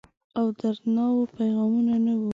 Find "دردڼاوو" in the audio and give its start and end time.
0.59-1.31